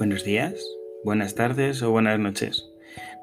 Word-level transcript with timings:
Buenos 0.00 0.24
días, 0.24 0.54
buenas 1.04 1.34
tardes 1.34 1.82
o 1.82 1.90
buenas 1.90 2.18
noches. 2.18 2.66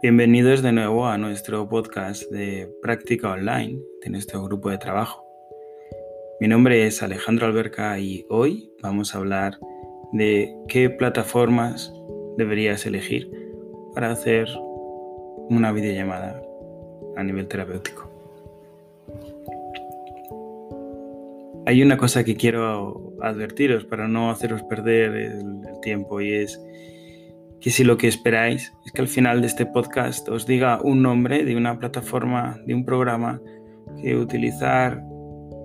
Bienvenidos 0.04 0.62
de 0.62 0.72
nuevo 0.72 1.08
a 1.08 1.18
nuestro 1.18 1.68
podcast 1.68 2.22
de 2.29 2.72
práctica 2.84 3.31
online 3.31 3.81
de 4.04 4.12
nuestro 4.12 4.44
grupo 4.44 4.70
de 4.70 4.78
trabajo. 4.78 5.26
Mi 6.40 6.47
nombre 6.47 6.86
es 6.86 7.01
Alejandro 7.01 7.47
Alberca 7.47 7.97
y 7.97 8.28
hoy 8.29 8.72
vamos 8.83 9.15
a 9.15 9.18
hablar 9.18 9.58
de 10.13 10.55
qué 10.68 10.92
plataformas 10.92 11.92
deberías 12.37 12.86
elegir 12.86 13.28
para 13.96 14.12
hacer 14.12 14.47
una 15.50 15.72
videollamada 15.72 16.40
a 17.16 17.23
nivel 17.23 17.48
terapéutico. 17.48 18.06
Hay 21.67 21.84
una 21.84 21.98
cosa 21.98 22.23
que 22.23 22.38
quiero 22.38 23.12
advertiros 23.21 23.84
para 23.84 24.07
no 24.07 24.31
haceros 24.31 24.63
perder 24.63 25.13
el, 25.13 25.44
tiempo 25.81 26.21
y 26.21 26.31
es 26.31 26.66
que 27.59 27.71
si 27.71 27.84
lo 27.84 27.98
que 27.98 28.07
esperáis 28.07 28.71
es 28.85 28.93
que 28.93 29.02
al 29.02 29.09
final 29.09 29.41
de 29.41 29.48
este 29.48 29.66
podcast 29.66 30.30
os 30.30 30.48
diga 30.48 30.80
un 30.81 31.02
nombre 31.02 31.43
de 31.43 31.57
una 31.57 31.77
plataforma, 31.77 32.57
de 32.66 32.73
un 32.73 32.85
programa 32.85 33.41
que 34.02 34.16
utilizar, 34.16 35.03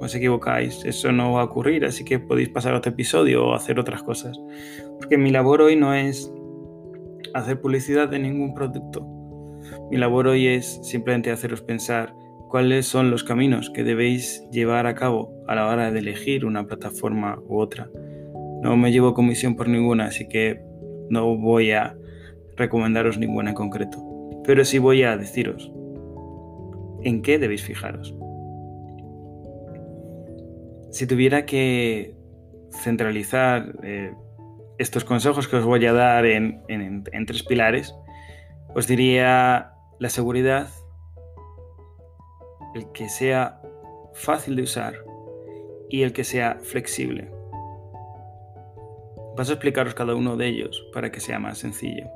os 0.01 0.13
equivocáis, 0.17 0.85
eso 0.85 1.13
no 1.13 1.35
va 1.35 1.43
a 1.43 1.45
ocurrir, 1.45 1.85
así 1.85 2.05
que 2.05 2.19
podéis 2.19 2.49
pasar 2.49 2.75
a 2.75 2.79
otro 2.79 2.91
episodio 2.91 3.47
o 3.47 3.55
hacer 3.55 3.79
otras 3.79 4.03
cosas. 4.03 4.37
Porque 4.99 5.17
mi 5.17 5.31
labor 5.31 5.63
hoy 5.63 5.77
no 5.77 5.95
es 5.95 6.33
hacer 7.33 7.61
publicidad 7.61 8.09
de 8.09 8.19
ningún 8.19 8.55
producto. 8.55 9.07
Mi 9.89 9.99
labor 9.99 10.27
hoy 10.27 10.49
es 10.49 10.81
simplemente 10.83 11.31
haceros 11.31 11.63
pensar 11.63 12.13
cuáles 12.53 12.85
son 12.85 13.11
los 13.11 13.25
caminos 13.25 13.71
que 13.71 13.83
debéis 13.83 14.47
llevar 14.51 14.87
a 14.87 14.95
cabo 14.95 15.43
a 15.49 15.55
la 15.55 15.69
hora 15.69 15.91
de 15.91 16.01
elegir 16.01 16.45
una 16.45 16.67
plataforma 16.67 17.41
u 17.49 17.59
otra. 17.59 17.89
No 18.61 18.77
me 18.77 18.93
llevo 18.93 19.15
comisión 19.15 19.57
por 19.57 19.69
ninguna, 19.69 20.05
así 20.05 20.29
que 20.29 20.63
no 21.09 21.35
voy 21.39 21.71
a 21.71 21.97
recomendaros 22.55 23.17
ninguna 23.17 23.49
en 23.49 23.55
concreto. 23.55 23.97
Pero 24.45 24.67
sí 24.67 24.79
voy 24.79 25.03
a 25.03 25.17
deciros 25.17 25.73
en 27.05 27.23
qué 27.23 27.39
debéis 27.39 27.63
fijaros. 27.63 28.15
Si 30.91 31.07
tuviera 31.07 31.47
que 31.47 32.15
centralizar 32.83 33.77
eh, 33.83 34.13
estos 34.77 35.05
consejos 35.05 35.49
que 35.49 35.57
os 35.57 35.65
voy 35.65 35.87
a 35.87 35.95
dar 35.95 36.27
en 36.27 37.03
tres 37.27 37.45
pilares, 37.45 37.95
os 38.75 38.87
diría 38.87 39.73
la 39.99 40.11
seguridad, 40.11 40.69
el 42.75 42.91
que 42.93 43.09
sea 43.09 43.61
fácil 44.15 44.57
de 44.57 44.63
usar 44.63 44.95
y 45.89 46.03
el 46.03 46.13
que 46.13 46.25
sea 46.25 46.59
flexible. 46.63 47.31
Paso 49.37 49.53
a 49.53 49.55
explicaros 49.55 49.95
cada 49.95 50.15
uno 50.15 50.37
de 50.37 50.49
ellos 50.49 50.87
para 50.93 51.11
que 51.11 51.21
sea 51.21 51.39
más 51.39 51.59
sencillo. 51.59 52.11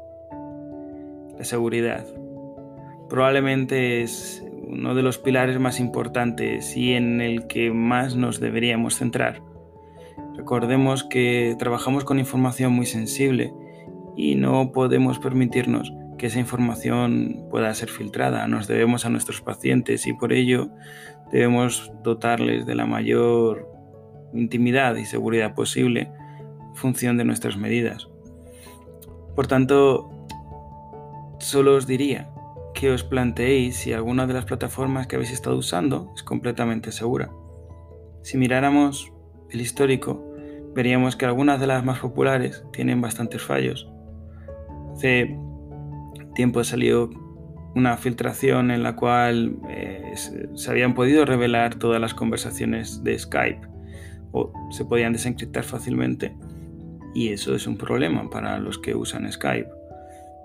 La 1.38 1.44
seguridad. 1.44 2.06
Probablemente 3.08 4.02
es 4.02 4.44
uno 4.66 4.94
de 4.94 5.02
los 5.02 5.18
pilares 5.18 5.58
más 5.58 5.80
importantes 5.80 6.76
y 6.76 6.94
en 6.94 7.20
el 7.20 7.46
que 7.46 7.70
más 7.70 8.16
nos 8.16 8.40
deberíamos 8.40 8.96
centrar. 8.96 9.42
Recordemos 10.36 11.04
que 11.04 11.56
trabajamos 11.58 12.04
con 12.04 12.18
información 12.18 12.72
muy 12.72 12.86
sensible 12.86 13.52
y 14.16 14.34
no 14.34 14.72
podemos 14.72 15.18
permitirnos 15.18 15.92
que 16.18 16.26
esa 16.26 16.38
información 16.38 17.46
pueda 17.50 17.72
ser 17.74 17.88
filtrada. 17.88 18.46
Nos 18.46 18.66
debemos 18.66 19.04
a 19.04 19.10
nuestros 19.10 19.40
pacientes 19.40 20.06
y 20.06 20.12
por 20.12 20.32
ello 20.32 20.70
debemos 21.30 21.92
dotarles 22.02 22.66
de 22.66 22.74
la 22.74 22.86
mayor 22.86 23.68
intimidad 24.32 24.96
y 24.96 25.04
seguridad 25.04 25.54
posible 25.54 26.10
en 26.60 26.74
función 26.74 27.16
de 27.16 27.24
nuestras 27.24 27.56
medidas. 27.56 28.08
Por 29.34 29.46
tanto, 29.46 30.10
solo 31.38 31.74
os 31.76 31.86
diría 31.86 32.30
que 32.74 32.90
os 32.90 33.04
planteéis 33.04 33.76
si 33.76 33.92
alguna 33.92 34.26
de 34.26 34.34
las 34.34 34.44
plataformas 34.44 35.06
que 35.06 35.16
habéis 35.16 35.32
estado 35.32 35.56
usando 35.56 36.12
es 36.14 36.22
completamente 36.22 36.92
segura. 36.92 37.30
Si 38.22 38.36
miráramos 38.36 39.12
el 39.50 39.60
histórico, 39.60 40.22
veríamos 40.74 41.16
que 41.16 41.24
algunas 41.24 41.58
de 41.60 41.66
las 41.66 41.84
más 41.84 42.00
populares 42.00 42.64
tienen 42.72 43.00
bastantes 43.00 43.42
fallos. 43.42 43.88
Tiempo 46.36 46.62
salió 46.62 47.10
una 47.74 47.96
filtración 47.96 48.70
en 48.70 48.82
la 48.82 48.94
cual 48.94 49.56
eh, 49.68 50.14
se 50.54 50.70
habían 50.70 50.94
podido 50.94 51.24
revelar 51.24 51.74
todas 51.74 52.00
las 52.00 52.14
conversaciones 52.14 53.02
de 53.02 53.18
Skype 53.18 53.60
o 54.32 54.52
se 54.70 54.84
podían 54.84 55.12
desencriptar 55.12 55.64
fácilmente 55.64 56.34
y 57.16 57.30
eso 57.30 57.54
es 57.54 57.66
un 57.66 57.78
problema 57.78 58.28
para 58.30 58.58
los 58.58 58.78
que 58.78 58.94
usan 58.94 59.30
Skype. 59.32 59.70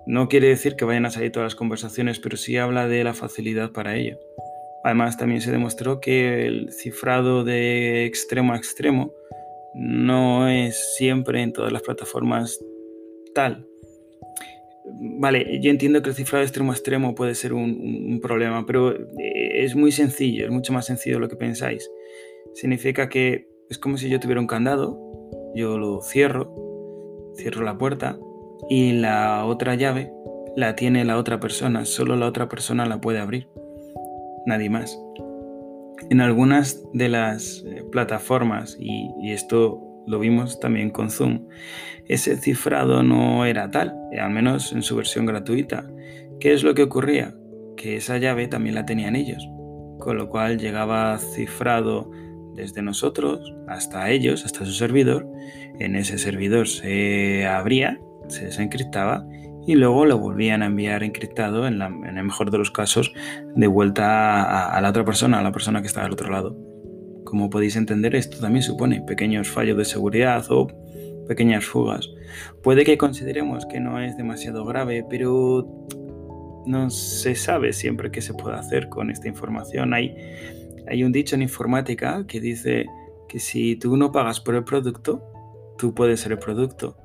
No 0.08 0.30
quiere 0.30 0.48
decir 0.48 0.76
que 0.76 0.86
vayan 0.86 1.06
a 1.06 1.12
salir 1.12 1.32
todas 1.32 1.48
las 1.48 1.56
conversaciones, 1.56 2.18
pero 2.20 2.38
sí 2.38 2.58
habla 2.58 2.88
de 2.88 3.04
la 3.04 3.14
facilidad 3.14 3.72
para 3.72 3.98
ello. 3.98 4.18
Además, 4.84 5.18
también 5.18 5.42
se 5.42 5.52
demostró 5.52 6.00
que 6.00 6.48
el 6.48 6.72
cifrado 6.72 7.44
de 7.44 8.06
extremo 8.06 8.54
a 8.54 8.58
extremo 8.58 9.14
no 9.74 10.48
es 10.48 10.96
siempre 10.96 11.42
en 11.42 11.54
todas 11.54 11.72
las 11.72 11.82
plataformas 11.82 12.58
tal. 13.36 13.68
Vale, 14.94 15.60
yo 15.62 15.72
entiendo 15.72 16.02
que 16.02 16.10
el 16.10 16.16
cifrado 16.16 16.44
extremo 16.44 16.72
a 16.72 16.76
extremo 16.76 17.16
puede 17.16 17.36
ser 17.36 17.54
un, 17.54 18.20
problema, 18.22 18.66
pero 18.66 18.92
eh, 18.94 19.64
es 19.64 19.76
muy 19.76 19.92
sencillo, 19.92 20.46
es 20.46 20.52
mucho 20.52 20.74
más 20.74 20.86
sencillo 20.86 21.16
de 21.16 21.22
lo 21.22 21.30
que 21.30 21.36
pensáis. 21.36 21.90
Significa 22.54 23.10
que 23.10 23.48
es 23.70 23.78
como 23.78 23.98
si 23.98 24.10
yo 24.10 24.20
tuviera 24.20 24.42
un 24.42 24.48
candado, 24.48 25.00
yo 25.56 25.78
lo 25.78 26.02
cierro, 26.02 26.54
cierro 27.36 27.64
la 27.64 27.78
puerta 27.78 28.20
y 28.70 28.94
la 28.94 29.46
otra 29.46 29.76
llave 29.76 30.12
la 30.56 30.76
tiene 30.76 31.06
la 31.06 31.18
otra 31.18 31.40
persona, 31.40 31.86
solo 31.86 32.16
la 32.16 32.28
otra 32.28 32.50
persona 32.50 32.86
la 32.86 33.00
puede 33.00 33.20
abrir, 33.20 33.48
nadie 34.46 34.70
más. 34.70 35.00
En 36.10 36.20
algunas 36.20 36.84
de 36.94 37.10
las 37.10 37.64
eh, 37.66 37.84
plataformas, 37.92 38.76
y, 38.80 39.12
y 39.22 39.32
esto 39.32 39.91
lo 40.08 40.20
vimos 40.20 40.60
también 40.60 40.90
con 40.90 41.10
Zoom, 41.10 41.48
ese 42.08 42.36
cifrado 42.36 43.04
no 43.04 43.46
era 43.46 43.72
tal, 43.72 43.94
al 44.20 44.32
menos 44.32 44.74
en 44.74 44.82
su 44.82 44.96
versión 44.96 45.26
gratuita. 45.26 45.90
¿Qué 46.40 46.54
es 46.54 46.64
lo 46.64 46.74
que 46.74 46.84
ocurría? 46.84 47.34
Que 47.78 47.96
esa 47.96 48.18
llave 48.18 48.48
también 48.48 48.76
la 48.76 48.86
tenían 48.86 49.16
ellos, 49.16 49.48
con 50.00 50.18
lo 50.18 50.28
cual 50.28 50.58
llegaba 50.58 51.18
cifrado 51.20 52.12
desde 52.56 52.82
nosotros 52.82 53.56
hasta 53.68 54.10
ellos, 54.10 54.44
hasta 54.46 54.66
su 54.66 54.74
servidor. 54.74 55.28
En 55.80 55.96
ese 55.96 56.18
servidor 56.18 56.68
se 56.68 57.46
abría, 57.46 58.00
se 58.28 58.46
desencriptaba 58.46 59.26
y 59.66 59.76
luego 59.76 60.06
lo 60.06 60.18
volvían 60.18 60.64
a 60.64 60.66
enviar 60.66 61.04
encriptado, 61.04 61.68
en, 61.68 61.82
el 61.82 62.24
mejor 62.24 62.52
de 62.52 62.58
los 62.58 62.72
casos, 62.72 63.14
de 63.56 63.68
vuelta 63.68 64.42
a, 64.42 64.76
a 64.76 64.82
la 64.82 64.90
otra 64.90 65.06
persona, 65.06 65.40
a 65.40 65.44
la 65.44 65.52
persona 65.52 65.82
que 65.82 65.88
estaba 65.88 66.08
al 66.08 66.14
otro 66.14 66.30
lado. 66.30 66.71
Como 67.32 67.50
podéis 67.50 67.78
entender, 67.78 68.14
esto 68.14 68.40
también 68.40 68.62
supone 68.62 69.02
pequeños 69.08 69.48
fallos 69.48 69.78
de 69.78 69.86
seguridad 69.86 70.46
o 70.50 70.68
pequeñas 71.30 71.64
fugas. 71.64 72.10
Puede 72.62 72.84
que 72.84 72.98
consideremos 72.98 73.66
que 73.66 73.80
no 73.80 74.02
es 74.02 74.18
demasiado 74.18 74.66
grave, 74.66 75.06
pero 75.10 75.66
no 76.66 76.90
se 76.90 77.36
sabe 77.36 77.72
siempre 77.72 78.12
qué 78.12 78.20
se 78.20 78.34
puede 78.34 78.58
hacer 78.58 78.90
con 78.90 79.10
esta 79.10 79.30
información. 79.30 79.94
Hay, 79.94 80.14
hay 80.90 81.06
un 81.06 81.14
dicho 81.14 81.36
en 81.36 81.42
informática 81.42 82.26
que 82.28 82.42
dice 82.42 82.86
que 83.30 83.40
si 83.40 83.78
tú 83.78 83.96
no 83.96 84.12
pagas 84.12 84.42
por 84.42 84.56
el 84.56 84.66
producto, 84.66 85.24
tú 85.78 85.94
puedes 85.94 86.20
ser 86.20 86.34
el 86.34 86.40
producto. 86.40 86.98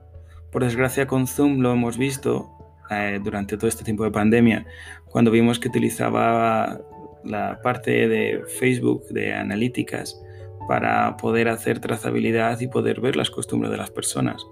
Por 0.50 0.64
desgracia 0.64 1.06
con 1.06 1.28
Zoom 1.28 1.60
lo 1.60 1.70
hemos 1.70 1.98
visto 1.98 2.50
eh, 2.91 3.20
durante 3.22 3.56
todo 3.56 3.69
este 3.69 3.84
tiempo 3.84 4.03
de 4.03 4.10
pandemia, 4.10 4.66
cuando 5.04 5.31
vimos 5.31 5.60
que 5.60 5.69
utilizaba 5.69 6.81
la 7.26 7.60
parte 7.62 8.09
de 8.09 8.42
Facebook 8.59 9.06
de 9.09 9.34
analíticas 9.34 10.20
para 10.69 11.17
poder 11.17 11.49
hacer 11.49 11.81
trazabilidad 11.81 12.61
y 12.61 12.69
poder 12.69 13.00
ver 13.00 13.17
las 13.17 13.31
costumbres 13.31 13.70
de 13.70 13.76
las 13.76 13.90
personas. 13.90 14.44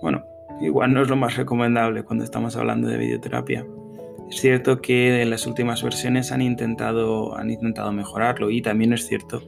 Bueno, 0.00 0.24
igual 0.60 0.94
no 0.94 1.02
es 1.02 1.08
lo 1.08 1.16
más 1.16 1.36
recomendable 1.36 2.02
cuando 2.02 2.24
estamos 2.24 2.56
hablando 2.56 2.88
de 2.88 2.98
videoterapia. 2.98 3.66
Es 4.30 4.40
cierto 4.40 4.80
que 4.80 5.22
en 5.22 5.30
las 5.30 5.46
últimas 5.46 5.82
versiones 5.82 6.30
han 6.30 6.40
intentado, 6.40 7.36
han 7.36 7.50
intentado 7.50 7.92
mejorarlo 7.92 8.50
y 8.50 8.62
también 8.62 8.92
es 8.92 9.06
cierto 9.06 9.42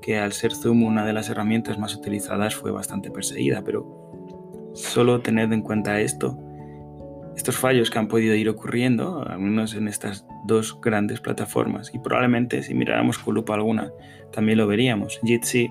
que 0.00 0.18
al 0.18 0.32
ser 0.32 0.54
Zoom 0.54 0.84
una 0.84 1.04
de 1.04 1.12
las 1.12 1.28
herramientas 1.28 1.78
más 1.78 1.94
utilizadas 1.96 2.54
fue 2.54 2.70
bastante 2.70 3.10
perseguida, 3.10 3.62
pero 3.64 4.72
solo 4.74 5.20
tened 5.20 5.52
en 5.52 5.62
cuenta 5.62 6.00
esto 6.00 6.38
estos 7.38 7.56
fallos 7.56 7.88
que 7.88 8.00
han 8.00 8.08
podido 8.08 8.34
ir 8.34 8.48
ocurriendo, 8.48 9.24
al 9.24 9.38
menos 9.38 9.72
en 9.74 9.86
estas 9.86 10.26
dos 10.44 10.76
grandes 10.82 11.20
plataformas. 11.20 11.94
Y 11.94 12.00
probablemente 12.00 12.64
si 12.64 12.74
miráramos 12.74 13.16
con 13.16 13.36
lupa 13.36 13.54
alguna, 13.54 13.92
también 14.32 14.58
lo 14.58 14.66
veríamos. 14.66 15.20
Jitsi 15.22 15.70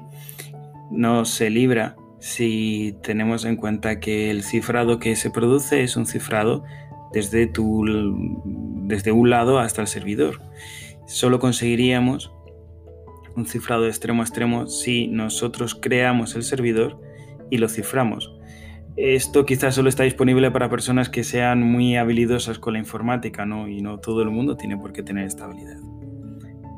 no 0.92 1.25
se 1.25 1.50
libra 1.50 1.98
si 2.19 2.96
tenemos 3.04 3.44
en 3.44 3.58
cuenta 3.58 4.00
que 4.00 4.31
el 4.31 4.44
cifrado 4.44 4.98
que 4.98 5.18
se 5.18 5.30
produce 5.30 5.84
es 5.84 5.98
un 5.98 6.06
cifrado 6.06 6.64
desde, 7.12 7.48
tu, 7.48 7.84
desde 8.86 9.12
un 9.12 9.30
lado 9.30 9.60
hasta 9.60 9.81
el 9.81 9.88
servidor. 9.88 10.42
Solo 11.06 11.38
conseguiríamos 11.38 12.31
un 13.36 13.46
cifrado 13.46 13.88
extremo 13.88 14.22
a 14.22 14.25
extremo 14.25 14.68
si 14.68 15.08
nosotros 15.08 15.75
creamos 15.75 16.34
el 16.38 16.44
servidor 16.44 17.02
y 17.52 17.58
lo 17.58 17.68
ciframos. 17.68 18.37
Esto 18.98 19.46
quizás 19.46 19.76
solo 19.76 19.90
está 19.90 20.04
disponible 20.04 20.50
para 20.50 20.70
personas 20.70 21.08
que 21.08 21.24
sean 21.24 21.62
muy 21.62 21.96
habilidosas 21.96 22.58
con 22.58 22.74
la 22.74 22.80
informática, 22.80 23.46
¿no? 23.46 23.68
Y 23.68 23.82
no 23.82 24.00
todo 24.00 24.24
el 24.24 24.32
mundo 24.32 24.58
tiene 24.58 24.76
por 24.76 24.92
qué 24.92 25.04
tener 25.04 25.26
esta 25.26 25.46
habilidad. 25.46 25.78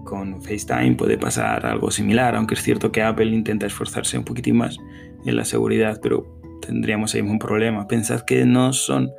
Con 0.04 0.42
FaceTime 0.42 0.96
puede 0.96 1.18
pasar 1.18 1.66
algo 1.66 1.92
similar, 1.92 2.36
aunque 2.36 2.56
es 2.56 2.62
cierto 2.62 2.92
que 2.92 3.02
Apple 3.02 3.28
intenta 3.28 3.68
esforzarse 3.68 4.18
un 4.18 4.26
poquitín 4.26 4.58
más 4.58 4.78
en 5.26 5.36
la 5.38 5.46
seguridad, 5.46 6.02
pero 6.04 6.42
tendríamos 6.62 7.16
ahí 7.16 7.22
un 7.22 7.40
problema. 7.40 7.88
Pensad 7.88 8.22
que 8.22 8.46
no 8.46 8.74
son 8.74 9.12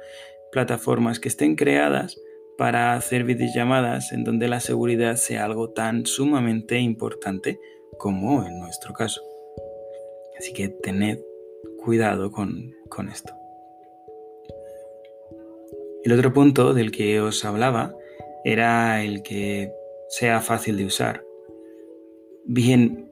plataformas 0.53 1.21
que 1.21 1.29
estén 1.29 1.57
creadas 1.57 2.21
para 2.59 2.93
hacer 2.93 3.25
videollamadas 3.25 4.13
en 4.13 4.25
donde 4.25 4.47
la 4.47 4.61
seguridad 4.61 5.17
sea 5.17 5.47
algo 5.47 5.71
tan 5.71 6.05
sumamente 6.05 6.79
importante 6.79 7.59
como 7.99 8.45
en 8.45 8.59
nuestro 8.59 8.93
caso. 8.93 9.23
Así 10.39 10.53
que 10.53 10.69
tened 10.69 11.19
cuidado 11.81 12.31
con, 12.31 12.73
con 12.89 13.09
esto. 13.09 13.35
El 16.03 16.13
otro 16.13 16.33
punto 16.33 16.73
del 16.73 16.93
que 16.93 17.21
os 17.21 17.45
hablaba 17.45 17.95
era 18.45 19.03
el 19.05 19.23
que 19.23 19.71
sea 20.09 20.41
fácil 20.41 20.77
de 20.77 20.87
usar. 20.87 21.23
Bien, 22.47 23.11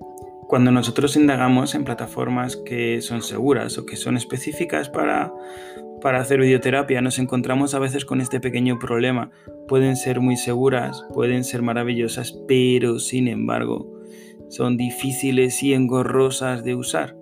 cuando 0.48 0.70
nosotros 0.70 1.14
indagamos 1.16 1.74
en 1.74 1.84
plataformas 1.84 2.56
que 2.56 3.02
son 3.02 3.20
seguras 3.20 3.76
o 3.76 3.84
que 3.84 3.96
son 3.96 4.16
específicas 4.16 4.88
para, 4.88 5.30
para 6.00 6.20
hacer 6.20 6.40
videoterapia, 6.40 7.02
nos 7.02 7.18
encontramos 7.18 7.74
a 7.74 7.78
veces 7.78 8.06
con 8.06 8.22
este 8.22 8.40
pequeño 8.40 8.78
problema. 8.78 9.30
Pueden 9.68 9.96
ser 9.96 10.20
muy 10.20 10.38
seguras, 10.38 11.04
pueden 11.12 11.44
ser 11.44 11.60
maravillosas, 11.60 12.32
pero 12.48 12.98
sin 12.98 13.28
embargo 13.28 14.00
son 14.48 14.78
difíciles 14.78 15.62
y 15.62 15.74
engorrosas 15.74 16.64
de 16.64 16.74
usar. 16.74 17.17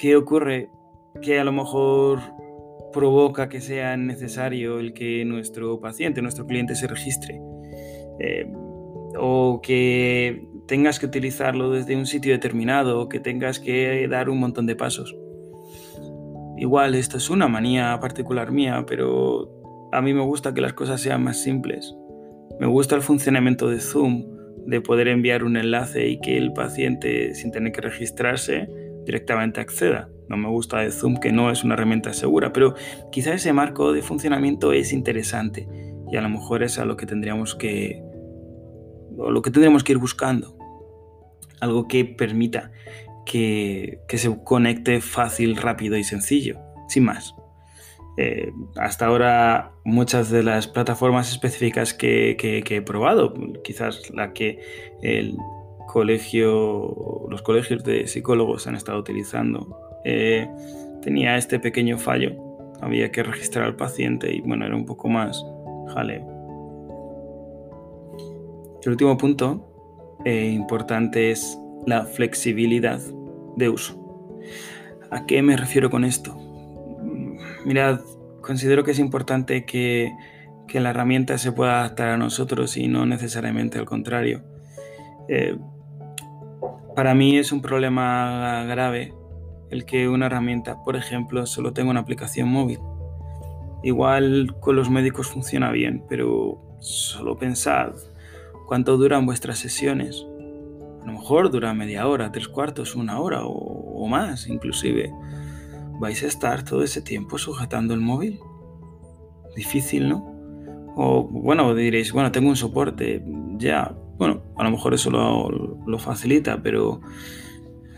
¿Qué 0.00 0.16
ocurre? 0.16 0.70
Que 1.20 1.38
a 1.40 1.44
lo 1.44 1.52
mejor 1.52 2.20
provoca 2.90 3.50
que 3.50 3.60
sea 3.60 3.98
necesario 3.98 4.78
el 4.78 4.94
que 4.94 5.26
nuestro 5.26 5.78
paciente, 5.78 6.22
nuestro 6.22 6.46
cliente 6.46 6.74
se 6.74 6.86
registre. 6.86 7.38
Eh, 8.18 8.50
o 9.18 9.60
que 9.62 10.42
tengas 10.66 10.98
que 10.98 11.04
utilizarlo 11.04 11.70
desde 11.70 11.96
un 11.96 12.06
sitio 12.06 12.32
determinado, 12.32 13.10
que 13.10 13.20
tengas 13.20 13.60
que 13.60 14.08
dar 14.08 14.30
un 14.30 14.40
montón 14.40 14.64
de 14.64 14.74
pasos. 14.74 15.14
Igual, 16.56 16.94
esto 16.94 17.18
es 17.18 17.28
una 17.28 17.46
manía 17.46 17.98
particular 18.00 18.52
mía, 18.52 18.86
pero 18.88 19.50
a 19.92 20.00
mí 20.00 20.14
me 20.14 20.22
gusta 20.22 20.54
que 20.54 20.62
las 20.62 20.72
cosas 20.72 21.02
sean 21.02 21.22
más 21.22 21.42
simples. 21.42 21.94
Me 22.58 22.66
gusta 22.66 22.96
el 22.96 23.02
funcionamiento 23.02 23.68
de 23.68 23.80
Zoom, 23.80 24.24
de 24.64 24.80
poder 24.80 25.08
enviar 25.08 25.44
un 25.44 25.58
enlace 25.58 26.08
y 26.08 26.20
que 26.20 26.38
el 26.38 26.54
paciente, 26.54 27.34
sin 27.34 27.50
tener 27.50 27.72
que 27.72 27.82
registrarse, 27.82 28.66
directamente 29.10 29.60
acceda. 29.60 30.08
No 30.28 30.36
me 30.36 30.48
gusta 30.48 30.78
de 30.78 30.92
Zoom, 30.92 31.16
que 31.16 31.32
no 31.32 31.50
es 31.50 31.64
una 31.64 31.74
herramienta 31.74 32.12
segura, 32.12 32.52
pero 32.52 32.74
quizá 33.10 33.34
ese 33.34 33.52
marco 33.52 33.92
de 33.92 34.02
funcionamiento 34.02 34.72
es 34.72 34.92
interesante 34.92 35.68
y 36.10 36.16
a 36.16 36.20
lo 36.20 36.28
mejor 36.28 36.62
es 36.62 36.78
a 36.78 36.84
lo 36.84 36.96
que 36.96 37.06
tendríamos 37.06 37.56
que, 37.56 38.00
o 39.16 39.30
lo 39.30 39.42
que 39.42 39.50
tendríamos 39.50 39.84
que 39.84 39.92
ir 39.92 39.98
buscando 39.98 40.56
algo 41.60 41.86
que 41.88 42.04
permita 42.04 42.72
que, 43.24 44.00
se 44.08 44.42
conecte 44.44 45.00
fácil, 45.00 45.56
rápido 45.56 45.96
y 45.96 46.04
sencillo, 46.04 46.58
sin 46.88 47.04
más. 47.04 47.34
Eh, 48.16 48.50
hasta 48.76 49.06
ahora 49.06 49.72
muchas 49.84 50.30
de 50.30 50.42
las 50.42 50.66
plataformas 50.66 51.30
específicas 51.30 51.94
que, 51.94 52.36
he 52.38 52.82
probado, 52.82 53.34
quizás 53.62 54.10
la 54.14 54.32
que 54.32 54.60
el 55.02 55.36
colegio, 55.92 57.26
los 57.28 57.42
colegios 57.42 57.82
de 57.82 58.06
psicólogos 58.06 58.68
han 58.68 58.76
estado 58.76 59.00
utilizando, 59.00 59.76
eh, 60.04 60.48
tenía 61.02 61.36
este 61.36 61.58
pequeño 61.58 61.98
fallo. 61.98 62.36
Había 62.80 63.10
que 63.10 63.24
registrar 63.24 63.64
al 63.64 63.76
paciente 63.76 64.32
y 64.32 64.40
bueno, 64.40 64.64
era 64.64 64.76
un 64.76 64.86
poco 64.86 65.08
más 65.08 65.44
jaleo. 65.92 66.24
El 68.82 68.90
último 68.92 69.18
punto 69.18 70.18
e 70.24 70.50
importante 70.50 71.32
es 71.32 71.58
la 71.86 72.04
flexibilidad 72.04 73.00
de 73.56 73.68
uso. 73.68 73.98
¿A 75.10 75.26
qué 75.26 75.42
me 75.42 75.56
refiero 75.56 75.90
con 75.90 76.04
esto? 76.04 76.36
Mirad, 77.64 78.00
considero 78.40 78.84
que 78.84 78.92
es 78.92 78.98
importante 79.00 79.64
que, 79.64 80.12
la 80.72 80.90
herramienta 80.90 81.36
se 81.36 81.50
pueda 81.50 81.80
adaptar 81.80 82.10
a 82.10 82.16
nosotros 82.16 82.76
y 82.76 82.86
no 82.86 83.04
necesariamente 83.04 83.76
al 83.76 83.86
contrario. 83.86 84.44
Eh, 85.28 85.58
para 87.00 87.14
mí 87.14 87.38
es 87.38 87.50
un 87.50 87.62
problema 87.62 88.62
grave 88.64 89.14
el 89.70 89.86
que 89.86 90.06
una 90.06 90.26
herramienta, 90.26 90.84
por 90.84 90.96
ejemplo, 90.96 91.46
solo 91.46 91.72
tenga 91.72 91.88
una 91.88 92.00
aplicación 92.00 92.50
móvil. 92.50 92.78
Igual 93.82 94.54
con 94.60 94.76
los 94.76 94.90
médicos 94.90 95.28
funciona 95.28 95.70
bien, 95.70 96.04
pero 96.10 96.60
solo 96.80 97.38
pensad 97.38 97.94
cuánto 98.66 98.98
duran 98.98 99.24
vuestras 99.24 99.58
sesiones. 99.58 100.26
A 101.00 101.06
lo 101.06 101.12
mejor 101.12 101.50
dura 101.50 101.72
media 101.72 102.06
hora, 102.06 102.32
tres 102.32 102.48
cuartos, 102.48 102.94
una 102.94 103.18
hora 103.18 103.44
o, 103.44 104.06
más 104.06 104.46
inclusive. 104.46 105.10
¿Vais 106.00 106.22
a 106.22 106.26
estar 106.26 106.66
todo 106.66 106.82
ese 106.82 107.00
tiempo 107.00 107.38
sujetando 107.38 107.94
el 107.94 108.00
móvil? 108.00 108.40
Difícil, 109.56 110.06
¿no? 110.06 110.92
O 110.96 111.26
bueno, 111.26 111.74
diréis, 111.74 112.12
bueno, 112.12 112.30
tengo 112.30 112.50
un 112.50 112.56
soporte, 112.56 113.24
ya, 113.56 113.96
bueno, 114.20 114.42
a 114.58 114.64
lo 114.64 114.70
mejor 114.70 114.92
eso 114.92 115.10
lo, 115.10 115.98
facilita, 115.98 116.62
pero 116.62 117.00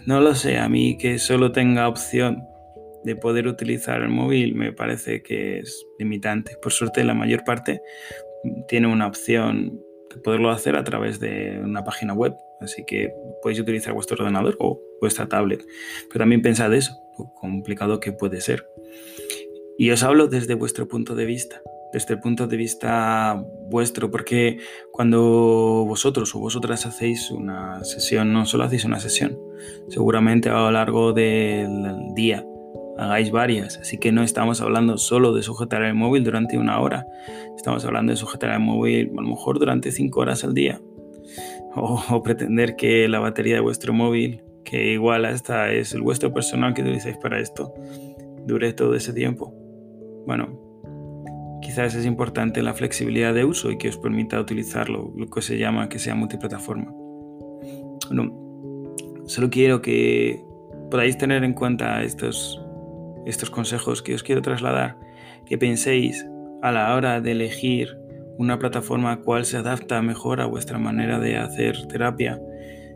no 0.07 0.21
lo 0.21 0.37
sé, 0.37 0.57
a 0.57 0.69
mí 0.69 0.97
que 0.97 1.19
solo 1.19 1.51
tenga 1.51 1.89
opción 1.89 2.45
de 3.03 3.17
poder 3.17 3.49
utilizar 3.49 4.01
el 4.03 4.09
móvil 4.09 4.55
me 4.55 4.73
parece 4.73 5.25
que 5.25 5.59
es 5.59 5.85
limitante. 5.99 6.57
Por 6.63 6.71
suerte 6.71 7.03
la 7.03 7.15
mayor 7.15 7.43
parte 7.43 7.83
tiene 8.69 8.87
una 8.87 9.09
opción 9.09 9.81
poderlo 10.23 10.51
hacer 10.51 10.77
a 10.77 10.85
través 10.85 11.19
de 11.19 11.61
una 11.61 11.83
página 11.83 12.15
web. 12.15 12.37
Así 12.61 12.85
que 12.87 13.13
podéis 13.43 13.59
utilizar 13.59 13.93
vuestro 13.93 14.17
ordenador 14.23 14.57
o 14.61 14.81
vuestra 15.01 15.29
tablet. 15.29 15.67
Pero 16.09 16.21
también 16.21 16.41
pensad 16.41 16.73
eso, 16.73 16.93
lo 17.19 17.35
complicado 17.35 17.99
que 17.99 18.13
puede 18.13 18.41
ser. 18.41 18.65
Y 19.77 19.91
os 19.91 20.05
hablo 20.05 20.29
desde 20.29 20.55
vuestro 20.55 20.87
punto 20.87 21.17
de 21.17 21.25
vista, 21.25 21.61
desde 21.93 22.15
el 22.15 22.21
punto 22.21 22.47
de 22.47 22.57
vista 22.57 23.45
vuestro, 23.69 24.11
porque 24.11 24.59
cuando 24.91 25.85
vosotros 25.87 26.35
o 26.35 26.41
vosotras 26.41 26.87
hacéis 26.87 27.31
una 27.31 27.85
sesión, 27.85 28.33
no 28.33 28.47
solo 28.47 28.65
hacéis 28.65 28.85
una 28.85 29.01
sesión, 29.01 29.39
seguramente 29.89 30.49
a 30.49 30.55
lo 30.55 30.71
largo 30.71 31.13
del 31.13 32.15
día 32.15 32.45
hagáis 32.99 33.31
varias. 33.31 33.79
Así 33.79 33.99
que 33.99 34.13
no 34.13 34.23
estamos 34.23 34.61
hablando 34.61 34.99
solo 34.99 35.33
de 35.33 35.43
sujetar 35.43 35.83
el 35.83 35.95
móvil 35.95 36.25
durante 36.25 36.59
una 36.59 36.81
hora, 36.81 37.07
estamos 37.57 37.85
hablando 37.85 38.13
de 38.13 38.17
sujetar 38.17 38.51
el 38.51 38.61
móvil 38.61 39.11
a 39.17 39.23
lo 39.23 39.29
mejor 39.29 39.59
durante 39.59 39.93
cinco 39.93 40.21
horas 40.21 40.45
al 40.45 40.55
día. 40.55 40.81
O, 41.75 42.23
pretender 42.23 42.77
que 42.77 43.09
la 43.09 43.19
batería 43.19 43.55
de 43.55 43.61
vuestro 43.61 43.95
móvil, 43.95 44.43
que 44.63 44.93
igual 44.93 45.25
hasta 45.25 45.73
es 45.73 45.95
el 45.95 46.03
vuestro 46.03 46.33
personal 46.33 46.75
que 46.75 46.83
utilizáis 46.83 47.17
para 47.17 47.41
esto, 47.41 47.73
dure 48.47 48.75
todo 48.75 48.95
ese 48.95 49.15
tiempo. 49.15 49.55
Bueno, 50.27 50.62
quizás 51.63 51.95
es 51.95 52.05
importante 52.05 52.63
la 52.63 52.75
flexibilidad 52.75 53.33
de 53.33 53.45
uso 53.45 53.71
y 53.71 53.79
que 53.79 53.89
os 53.89 53.97
permita 53.97 54.41
utilizarlo, 54.41 55.13
lo 55.17 55.27
que 55.29 55.43
se 55.43 55.59
llama 55.59 55.89
que 55.89 55.99
sea 55.99 56.15
multiplataforma. 56.15 56.93
Bueno, 58.09 58.95
solo 59.27 59.49
quiero 59.49 59.81
que 59.81 60.45
podáis 60.91 61.17
tener 61.17 61.45
en 61.45 61.55
cuenta 61.55 62.03
estos 62.03 62.63
estos 63.27 63.51
consejos 63.51 64.03
que 64.03 64.15
os 64.15 64.23
quiero 64.23 64.43
trasladar, 64.43 64.99
que 65.47 65.59
penséis 65.59 66.27
a 66.63 66.73
la 66.73 66.95
hora 66.95 67.21
de 67.21 67.33
elegir 67.33 67.97
una 68.39 68.59
plataforma 68.59 69.21
cual 69.21 69.45
se 69.45 69.57
adapta 69.57 70.01
mejor 70.03 70.41
a 70.41 70.47
vuestra 70.47 70.79
manera 70.79 71.19
de 71.21 71.37
hacer 71.37 71.87
terapia. 71.87 72.41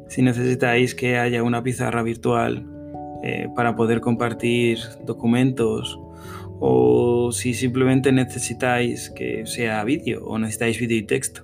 Si 0.08 0.23
necesitáis 0.23 0.94
que 0.94 1.18
haya 1.18 1.42
una 1.42 1.62
pizarra 1.62 2.02
virtual 2.02 2.66
eh, 3.23 3.49
para 3.54 3.76
poder 3.76 4.00
compartir 4.00 4.78
documentos 5.04 5.99
o 6.60 7.32
si 7.32 7.54
simplemente 7.54 8.12
necesitáis 8.12 9.10
que 9.10 9.46
sea 9.46 9.84
vídeo 9.84 10.25
o 10.25 10.38
necesitáis 10.38 10.78
vídeo 10.78 10.98
y 10.98 11.06
texto. 11.06 11.42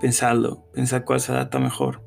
Pensadlo, 0.00 0.64
pensad 0.72 1.04
cuál 1.04 1.20
se 1.20 1.32
adapta 1.32 1.58
mejor, 1.58 2.02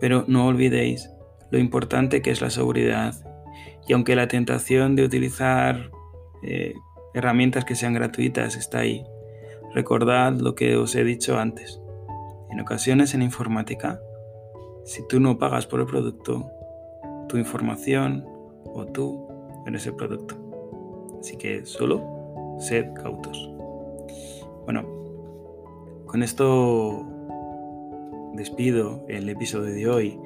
pero 0.00 0.24
no 0.26 0.46
olvidéis 0.46 1.10
lo 1.50 1.58
importante 1.58 2.22
que 2.22 2.30
es 2.30 2.40
la 2.40 2.50
seguridad 2.50 3.14
y 3.86 3.92
aunque 3.92 4.16
la 4.16 4.28
tentación 4.28 4.96
de 4.96 5.04
utilizar 5.04 5.90
eh, 6.42 6.74
herramientas 7.14 7.64
que 7.64 7.76
sean 7.76 7.94
gratuitas 7.94 8.56
está 8.56 8.80
ahí, 8.80 9.04
recordad 9.74 10.32
lo 10.32 10.54
que 10.54 10.76
os 10.76 10.94
he 10.94 11.04
dicho 11.04 11.38
antes. 11.38 11.80
En 12.50 12.60
ocasiones 12.60 13.14
en 13.14 13.22
informática, 13.22 14.00
si 14.84 15.06
tú 15.06 15.20
no 15.20 15.38
pagas 15.38 15.66
por 15.66 15.80
el 15.80 15.86
producto, 15.86 16.50
tu 17.28 17.36
información 17.38 18.24
o 18.64 18.86
tú 18.86 19.28
eres 19.66 19.86
el 19.86 19.94
producto. 19.94 20.45
Así 21.20 21.36
que 21.36 21.64
solo 21.66 22.56
sed 22.58 22.92
cautos. 22.94 23.50
Bueno, 24.64 24.84
con 26.06 26.22
esto 26.22 27.04
despido 28.34 29.04
el 29.08 29.28
episodio 29.28 29.72
de 29.74 29.88
hoy. 29.88 30.20